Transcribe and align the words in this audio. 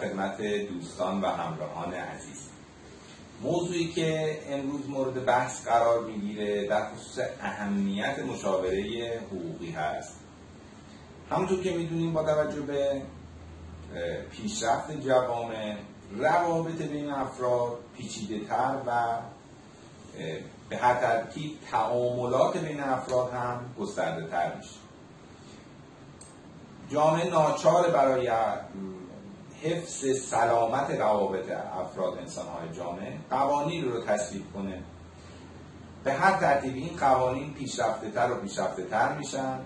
خدمت 0.00 0.42
دوستان 0.42 1.20
و 1.20 1.26
همراهان 1.26 1.94
عزیز. 1.94 2.48
موضوعی 3.42 3.88
که 3.88 4.38
امروز 4.46 4.88
مورد 4.88 5.24
بحث 5.24 5.66
قرار 5.66 6.04
می‌گیره 6.04 6.68
در 6.68 6.90
خصوص 6.90 7.24
اهمیت 7.40 8.18
مشاوره 8.18 9.20
حقوقی 9.30 9.70
هست. 9.70 10.16
همونطور 11.30 11.62
که 11.62 11.76
می‌دونیم 11.76 12.12
با 12.12 12.22
توجه 12.22 12.60
به 12.60 13.02
پیشرفت 14.32 15.00
جوامع 15.00 15.76
روابط 16.18 16.82
بین 16.82 17.10
افراد 17.10 17.78
پیچیده 17.96 18.40
تر 18.44 18.76
و 18.86 19.18
به 20.68 20.76
هر 20.76 20.94
ترتیب 20.94 21.58
تعاملات 21.70 22.56
بین 22.56 22.80
افراد 22.80 23.32
هم 23.32 23.74
گسترده 23.80 24.26
تر 24.26 24.56
میشه. 24.56 24.70
جامعه 26.90 27.30
ناچار 27.30 27.90
برای 27.90 28.30
حفظ 29.62 30.20
سلامت 30.20 30.90
روابط 30.90 31.50
افراد 31.80 32.18
انسانهای 32.18 32.68
جامعه 32.76 33.18
قوانین 33.30 33.92
رو 33.92 34.00
تصویب 34.00 34.52
کنه. 34.54 34.82
به 36.04 36.12
هر 36.12 36.40
ترتیب 36.40 36.74
این 36.74 36.96
قوانین 36.96 37.54
پیشرفته 37.54 38.10
تر 38.10 38.32
و 38.32 38.34
پیشرفته 38.34 38.84
تر 38.84 39.16
میشن 39.18 39.58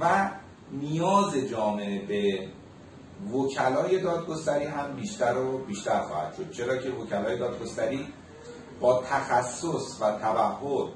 و 0.00 0.30
نیاز 0.72 1.34
جامعه 1.36 2.06
به 2.06 2.48
وکلای 3.32 4.00
دادگستری 4.00 4.64
هم 4.64 4.96
بیشتر 4.96 5.38
و 5.38 5.58
بیشتر 5.58 6.00
خواهد 6.00 6.34
شد. 6.34 6.50
چرا 6.50 6.76
که 6.76 6.90
وکلای 6.90 7.38
دادگستری 7.38 8.06
با 8.80 9.02
تخصص 9.02 10.00
و 10.00 10.18
توهر 10.18 10.88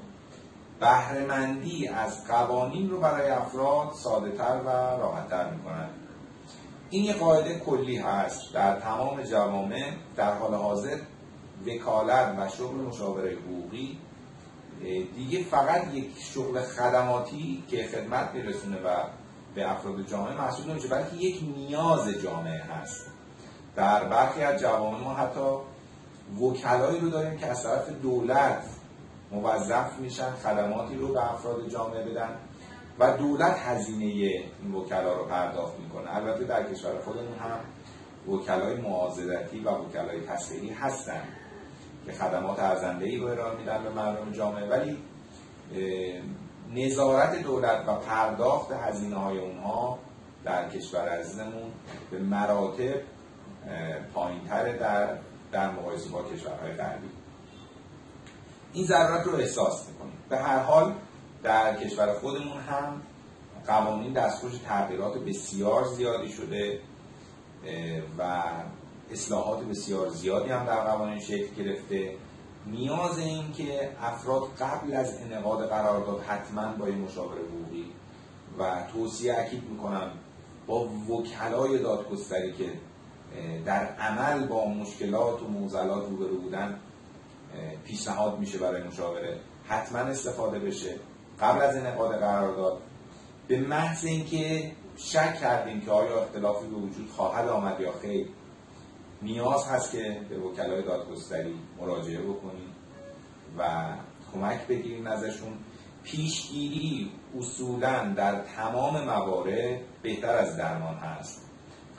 بهرهمندی 0.79 1.87
از 1.87 2.27
قوانین 2.27 2.89
رو 2.89 2.99
برای 2.99 3.29
افراد 3.29 3.91
ساده 3.93 4.31
تر 4.31 4.61
و 4.65 4.69
راحت 5.01 5.29
تر 5.29 5.49
می‌کنند 5.49 6.06
این 6.89 7.03
یه 7.03 7.13
قاعده 7.13 7.59
کلی 7.59 7.97
هست. 7.97 8.53
در 8.53 8.79
تمام 8.79 9.21
جوامع 9.21 9.91
در 10.15 10.33
حال 10.33 10.53
حاضر 10.53 10.97
وکالت 11.67 12.35
و 12.39 12.49
شغل 12.49 12.75
مشاوره 12.75 13.31
حقوقی. 13.31 13.97
دیگه 15.15 15.43
فقط 15.43 15.93
یک 15.93 16.11
شغل 16.19 16.61
خدماتی 16.61 17.63
که 17.69 17.87
خدمت 17.87 18.29
میرسونه 18.33 18.77
و 18.77 18.89
به 19.55 19.71
افراد 19.71 20.07
جامعه 20.07 20.37
محسوب 20.37 20.69
نمیشه 20.69 20.87
بلکه 20.87 21.15
یک 21.15 21.43
نیاز 21.57 22.09
جامعه 22.09 22.61
هست. 22.61 23.05
در 23.75 24.03
برخی 24.03 24.41
از 24.41 24.61
جوامع 24.61 24.99
ما 24.99 25.13
حتی 25.13 25.57
وکلایی 26.41 26.99
رو 26.99 27.09
داریم 27.09 27.37
که 27.37 27.47
از 27.47 27.63
طرف 27.63 27.89
دولت 27.89 28.63
موظف 29.31 29.99
میشن 29.99 30.31
خدماتی 30.31 30.95
رو 30.95 31.13
به 31.13 31.33
افراد 31.33 31.69
جامعه 31.69 32.03
بدن. 32.03 32.29
و 32.99 33.17
دولت 33.17 33.59
هزینه 33.59 34.05
این 34.05 34.75
وکلا 34.75 35.13
رو 35.13 35.25
پرداخت 35.25 35.79
می‌کنه. 35.79 36.15
البته 36.15 36.43
در 36.43 36.73
کشور 36.73 36.99
خودمون 37.05 37.37
هم 37.39 37.59
وکلای 38.33 38.75
معاذرتی 38.75 39.59
و 39.59 39.69
وکلای 39.69 40.21
تصویری 40.21 40.69
هستن 40.69 41.23
که 42.05 42.11
خدمات 42.11 42.59
ای 43.01 43.17
رو 43.17 43.27
ارائه 43.27 43.57
میدن 43.57 43.83
به 43.83 43.89
مردم 43.89 44.31
جامعه. 44.31 44.69
ولی 44.69 44.97
نظارت 46.73 47.43
دولت 47.43 47.83
و 47.87 47.95
پرداخت 47.95 48.71
هزینه 48.71 49.15
های 49.15 49.37
اونها 49.37 49.99
در 50.43 50.69
کشور 50.69 51.09
عزیزمون 51.09 51.71
به 52.11 52.19
مراتب 52.19 53.01
پایینتر 54.13 54.77
در 54.77 55.17
در 55.51 55.71
مقایسه 55.71 56.09
با 56.09 56.23
کشورهای 56.23 56.71
غربی. 56.71 57.09
این 58.73 58.85
ضرورت 58.85 59.25
رو 59.25 59.35
احساس 59.35 59.87
می‌کنیم. 59.87 60.17
به 60.29 60.37
هر 60.37 60.59
حال 60.59 60.93
در 61.43 61.83
کشور 61.83 62.13
خودمون 62.13 62.57
هم 62.57 63.01
قوانین 63.67 64.13
دستخوش 64.13 64.57
تغییرات 64.57 65.17
بسیار 65.17 65.85
زیادی 65.85 66.29
شده 66.29 66.79
و 68.19 68.43
اصلاحات 69.11 69.63
بسیار 69.63 70.09
زیادی 70.09 70.49
هم 70.49 70.65
در 70.65 70.79
قوانین 70.79 71.19
شکل 71.19 71.63
گرفته. 71.63 72.15
نیاز 72.65 73.19
این 73.19 73.51
که 73.51 73.89
افراد 74.01 74.43
قبل 74.59 74.93
از 74.93 75.21
انعقاد 75.21 75.69
قرارداد 75.69 76.21
حتما 76.21 76.73
با 76.73 76.85
این 76.85 76.97
مشاور 76.97 77.37
حقوقی 77.37 77.85
و 78.59 78.83
توصیه 78.93 79.35
اکید 79.37 79.63
می‌کنم 79.69 80.11
با 80.67 80.85
وکلای 80.85 81.79
دادگستری 81.79 82.53
که 82.53 82.71
در 83.65 83.85
عمل 83.85 84.47
با 84.47 84.67
مشکلات 84.67 85.41
و 85.41 85.47
موزلات 85.47 86.09
روبرو 86.09 86.37
بودن 86.37 86.79
پیشنهاد 87.85 88.39
میشه 88.39 88.57
برای 88.57 88.83
مشاوره. 88.83 89.39
حتما 89.67 89.99
استفاده 89.99 90.59
بشه. 90.59 90.95
قبل 91.41 91.61
از 91.61 91.75
انعقاد 91.75 92.19
قرارداد 92.19 92.77
به 93.47 93.59
محض 93.59 94.05
اینکه 94.05 94.71
شک 94.97 95.35
کردیم 95.35 95.81
که 95.81 95.91
آیا 95.91 96.21
اختلافی 96.21 96.67
به 96.67 96.75
وجود 96.75 97.09
خواهد 97.09 97.49
آمد 97.49 97.79
یا 97.79 97.91
خیر 98.01 98.27
نیاز 99.21 99.67
هست 99.67 99.91
که 99.91 100.17
به 100.29 100.37
وکلای 100.37 100.81
دادگستری 100.81 101.55
مراجعه 101.81 102.21
بکنیم 102.21 102.75
و 103.57 103.63
کمک 104.33 104.67
بگیریم 104.67 105.07
ازشون. 105.07 105.53
پیشگیری 106.03 107.11
اصولا 107.39 108.13
در 108.15 108.41
تمام 108.41 109.03
موارد 109.03 109.79
بهتر 110.01 110.37
از 110.37 110.57
درمان 110.57 110.95
هست. 110.95 111.41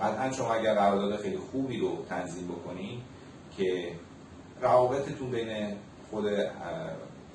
قطعا 0.00 0.32
شما 0.32 0.54
اگر 0.54 0.74
قرارداد 0.74 1.16
خیلی 1.16 1.38
خوبی 1.38 1.80
رو 1.80 2.04
تنظیم 2.08 2.48
بکنید 2.48 3.00
که 3.56 3.92
روابطتون 4.62 5.30
بین 5.30 5.76
خود 6.10 6.26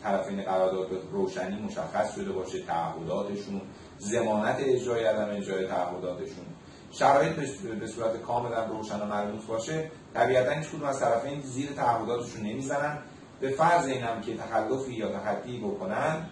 طرفین 0.04 0.42
قرارداد 0.42 0.88
روشنی 1.12 1.62
مشخص 1.62 2.16
شده 2.16 2.32
باشه 2.32 2.62
تعهداتشون 2.62 3.62
زمانت 3.98 4.56
اجرای 4.60 5.04
عدم 5.04 5.38
اجرای 5.38 5.68
تعهداتشون. 5.68 6.46
شرایط 6.92 7.34
به 7.80 7.88
صورت 7.88 8.22
کاملا 8.22 8.66
روشن 8.66 9.02
و 9.02 9.06
مرموز 9.06 9.48
باشه 9.48 9.92
طبیعتا 10.14 10.52
هیچ 10.52 10.70
کدوم 10.70 10.84
از 10.84 11.00
طرفین 11.00 11.42
زیر 11.42 11.72
تعهداتشون 11.72 12.42
نمی‌زنن. 12.42 12.98
به 13.40 13.50
فرض 13.50 13.88
اینم 13.88 14.22
که 14.22 14.38
تخلفی 14.38 14.94
یا 14.94 15.12
تخطی 15.12 15.60
بکنن 15.60 16.26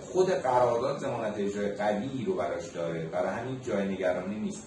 خود 0.00 0.30
قرارداد 0.30 0.98
زمانت 0.98 1.34
اجرای 1.38 1.72
قوی 1.72 2.24
رو 2.24 2.34
براش 2.34 2.68
داره. 2.68 3.06
برای 3.06 3.38
همین 3.38 3.60
جای 3.62 3.88
نگرانی 3.88 4.40
نیست. 4.40 4.66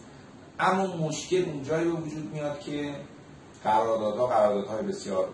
اما 0.60 0.88
مشکل 0.88 1.46
اونجایی 1.46 1.86
به 1.86 1.92
وجود 1.92 2.34
میاد 2.34 2.60
که 2.60 2.92
قراردادها 3.64 4.28
قراردادهای 4.28 4.84
بسیار 4.84 5.28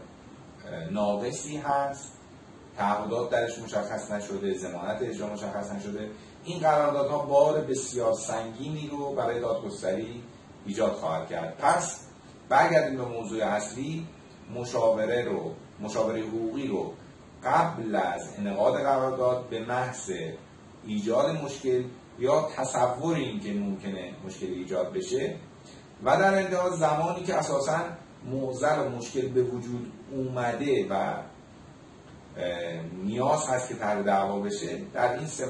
ناقصی 0.91 1.57
هست. 1.57 2.20
تعهدات 2.77 3.29
درش 3.29 3.59
مشخص 3.59 4.11
نشده 4.11 4.53
زمانت 4.53 5.01
اجرا 5.01 5.27
مشخص 5.27 5.71
نشده. 5.71 6.09
این 6.43 6.59
قراردادها 6.59 7.17
بار 7.17 7.61
بسیار 7.61 8.13
سنگینی 8.13 8.87
رو 8.91 9.15
برای 9.15 9.39
دادگستری 9.39 10.23
ایجاد 10.65 10.91
خواهد 10.91 11.29
کرد. 11.29 11.57
پس 11.57 11.99
برگردیم 12.49 12.97
به 12.97 13.05
موضوع 13.05 13.43
اصلی 13.43 14.07
مشاوره 14.55 15.25
رو 15.25 15.51
مشاوره 15.79 16.21
حقوقی 16.21 16.67
رو. 16.67 16.93
قبل 17.43 17.95
از 17.95 18.29
انعقاد 18.37 18.81
قرارداد 18.81 19.49
به 19.49 19.59
محض 19.65 20.11
ایجاد 20.85 21.43
مشکل 21.43 21.83
یا 22.19 22.49
تصور 22.57 23.15
این 23.15 23.39
که 23.39 23.53
ممکنه 23.53 24.13
مشکل 24.25 24.45
ایجاد 24.45 24.93
بشه 24.93 25.35
و 26.03 26.17
در 26.17 26.33
انتها 26.33 26.69
زمانی 26.69 27.23
که 27.23 27.35
اساسا 27.35 27.79
موزل 28.25 28.79
و 28.79 28.89
مشکل 28.89 29.27
به 29.27 29.43
وجود 29.43 29.91
اومده 30.11 30.87
و 30.89 31.13
نیاز 33.03 33.49
هست 33.49 33.67
که 33.67 33.75
تر 33.75 34.01
دعوا 34.01 34.39
بشه. 34.39 34.77
در 34.93 35.13
این 35.13 35.27
سه 35.27 35.45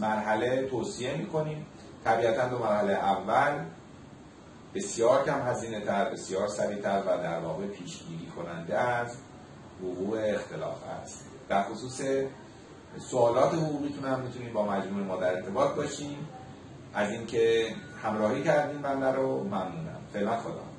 مرحله 0.00 0.68
توصیه 0.68 1.16
می‌کنیم. 1.16 1.66
طبیعتا 2.04 2.48
دو 2.48 2.58
مرحله 2.58 2.92
اول 2.92 3.52
بسیار 4.74 5.24
کم 5.24 5.40
هزینه 5.46 5.80
تر 5.80 6.10
بسیار 6.10 6.48
سریعتر 6.48 7.02
و 7.06 7.22
در 7.22 7.38
واقع 7.38 7.66
پیشگیری 7.66 8.26
کننده 8.36 8.78
از 8.78 9.16
وقوع 9.82 10.18
اختلاف 10.24 10.76
است. 11.02 11.24
در 11.48 11.62
خصوص 11.62 12.00
سوالات 13.10 13.54
حقوقیتون 13.54 14.04
هم 14.04 14.20
می‌تونید 14.20 14.52
با 14.52 14.66
مجموعه 14.66 15.04
ما 15.04 15.16
در 15.16 15.34
ارتباط 15.34 15.74
باشیم 15.74 16.28
از 16.94 17.10
اینکه 17.10 17.66
همراهی 18.02 18.42
کردیم 18.42 18.82
بنده 18.82 19.06
رو 19.06 19.44
ممنونم. 19.44 20.00
فعلا 20.12 20.36
خدا 20.36 20.71